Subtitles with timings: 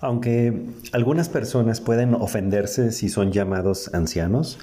[0.00, 4.58] Aunque algunas personas pueden ofenderse si son llamados ancianos,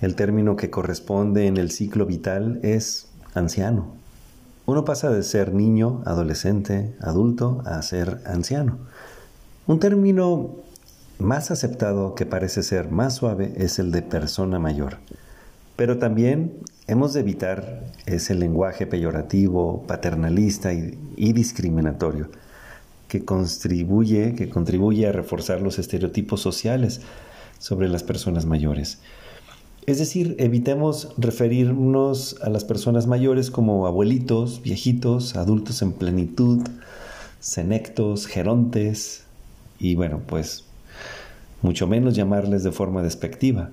[0.00, 4.00] el término que corresponde en el ciclo vital es anciano.
[4.64, 8.78] Uno pasa de ser niño, adolescente, adulto, a ser anciano.
[9.66, 10.56] Un término
[11.18, 14.96] más aceptado que parece ser más suave es el de persona mayor.
[15.76, 16.54] Pero también
[16.86, 22.28] hemos de evitar ese lenguaje peyorativo, paternalista y, discriminatorio
[23.10, 27.00] que contribuye, que contribuye a reforzar los estereotipos sociales
[27.58, 29.00] sobre las personas mayores.
[29.86, 36.60] Es decir, evitemos referirnos a las personas mayores como abuelitos, viejitos, adultos en plenitud,
[37.40, 39.24] senectos, gerontes,
[39.80, 40.64] y bueno, pues
[41.62, 43.70] mucho menos llamarles de forma despectiva.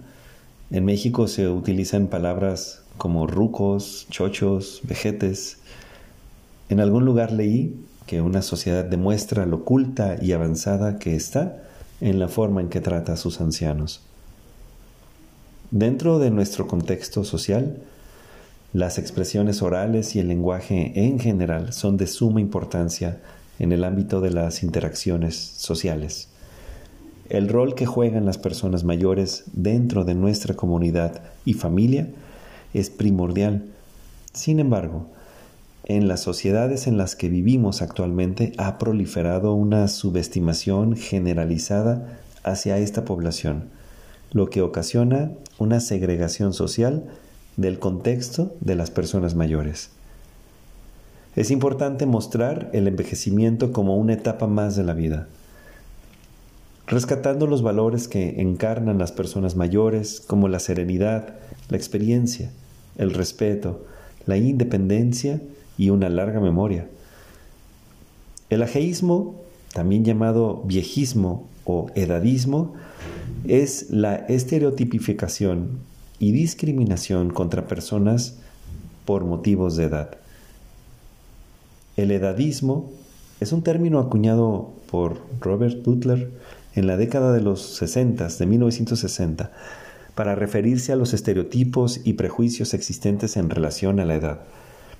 [0.71, 5.57] En México se utilizan palabras como rucos, chochos, vejetes.
[6.69, 7.75] En algún lugar leí
[8.07, 11.63] que una sociedad demuestra lo culta y avanzada que está
[12.01, 14.01] en la forma en que trata a sus ancianos.
[15.69, 17.77] Dentro de nuestro contexto social,
[18.73, 23.19] las expresiones orales y el lenguaje en general son de suma importancia
[23.59, 26.29] en el ámbito de las interacciones sociales.
[27.29, 32.07] El rol que juegan las personas mayores dentro de nuestra comunidad y familia
[32.73, 33.65] es primordial.
[34.31, 35.07] Sin embargo,
[35.89, 43.05] en las sociedades en las que vivimos actualmente ha proliferado una subestimación generalizada hacia esta
[43.05, 43.69] población,
[44.33, 47.05] lo que ocasiona una segregación social
[47.55, 49.89] del contexto de las personas mayores.
[51.37, 55.29] Es importante mostrar el envejecimiento como una etapa más de la vida,
[56.85, 61.35] rescatando los valores que encarnan las personas mayores como la serenidad,
[61.69, 62.51] la experiencia,
[62.97, 63.85] el respeto,
[64.25, 65.39] la independencia
[65.77, 66.87] y una larga memoria.
[68.49, 69.35] El ajeísmo,
[69.73, 72.73] también llamado viejismo o edadismo,
[73.47, 75.79] es la estereotipificación
[76.19, 78.37] y discriminación contra personas
[79.05, 80.17] por motivos de edad.
[81.95, 82.89] El edadismo
[83.39, 86.31] es un término acuñado por Robert Butler
[86.73, 89.51] en la década de los 60, de 1960,
[90.15, 94.39] para referirse a los estereotipos y prejuicios existentes en relación a la edad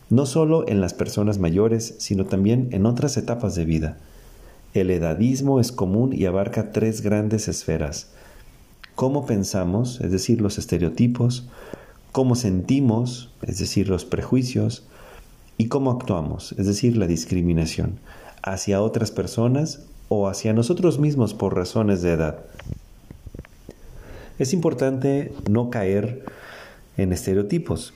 [0.10, 3.98] no solo en las personas mayores, sino también en otras etapas de vida.
[4.74, 8.12] El edadismo es común y abarca tres grandes esferas.
[8.96, 11.48] Cómo pensamos, es decir, los estereotipos,
[12.12, 14.84] cómo sentimos, es decir, los prejuicios,
[15.58, 18.00] y cómo actuamos, es decir, la discriminación,
[18.44, 22.40] hacia otras personas o hacia nosotros mismos por razones de edad.
[24.40, 26.24] Es importante no caer
[26.96, 27.94] en estereotipos.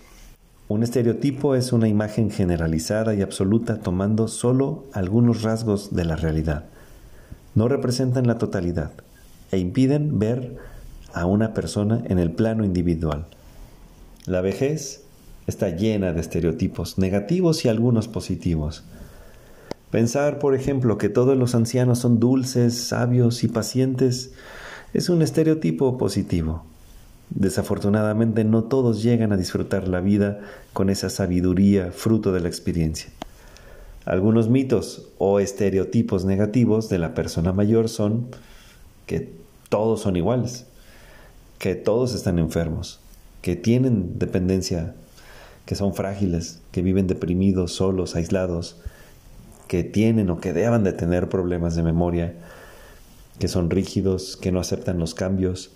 [0.71, 6.63] Un estereotipo es una imagen generalizada y absoluta tomando solo algunos rasgos de la realidad.
[7.55, 8.91] No representan la totalidad
[9.51, 10.55] e impiden ver
[11.13, 13.25] a una persona en el plano individual.
[14.25, 15.03] La vejez
[15.45, 18.85] está llena de estereotipos negativos y algunos positivos.
[19.89, 24.31] Pensar, por ejemplo, que todos los ancianos son dulces, sabios y pacientes
[24.93, 26.70] es un estereotipo positivo.
[27.31, 30.41] Desafortunadamente no todos llegan a disfrutar la vida
[30.73, 33.09] con esa sabiduría fruto de la experiencia.
[34.05, 38.27] Algunos mitos o estereotipos negativos de la persona mayor son
[39.05, 39.31] que
[39.69, 40.65] todos son iguales,
[41.57, 42.99] que todos están enfermos,
[43.41, 44.93] que tienen dependencia,
[45.65, 48.77] que son frágiles, que viven deprimidos, solos, aislados,
[49.67, 52.33] que tienen o que deban de tener problemas de memoria,
[53.39, 55.71] que son rígidos, que no aceptan los cambios,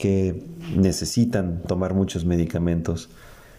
[0.00, 0.42] que
[0.74, 3.10] necesitan tomar muchos medicamentos,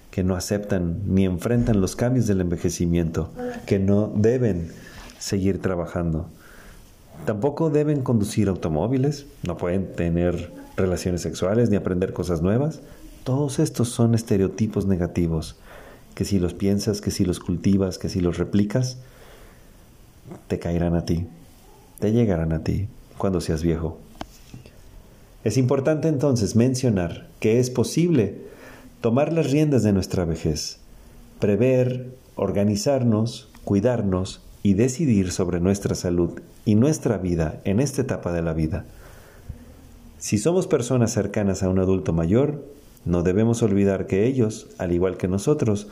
[0.10, 3.30] que no aceptan ni enfrentan los cambios del envejecimiento,
[3.68, 4.72] que no deben
[5.20, 6.26] seguir trabajando.
[7.26, 12.82] Tampoco deben conducir automóviles, no pueden tener relaciones sexuales ni aprender cosas nuevas.
[13.24, 15.58] Todos estos son estereotipos negativos
[16.16, 18.98] que si los piensas, que si los cultivas, que si los replicas,
[20.48, 21.28] te caerán a ti,
[22.00, 22.88] te llegarán a ti
[23.20, 24.00] cuando seas viejo.
[25.44, 28.38] Es importante entonces mencionar que es posible
[29.02, 30.78] tomar las riendas de nuestra vejez,
[31.40, 38.44] prever, organizarnos, cuidarnos y decidir sobre nuestra salud y nuestra vida en esta etapa de
[38.44, 38.86] la vida.
[40.20, 42.64] Si somos personas cercanas a un adulto mayor,
[43.06, 45.88] no debemos olvidar que ellos, al igual que nosotros,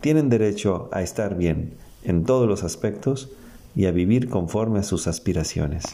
[0.00, 3.30] tienen derecho a estar bien en todos los aspectos
[3.76, 5.84] y a vivir conforme a sus aspiraciones.